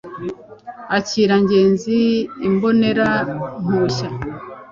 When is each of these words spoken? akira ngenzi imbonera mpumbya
akira 0.97 1.35
ngenzi 1.43 1.97
imbonera 2.47 3.07
mpumbya 3.65 4.07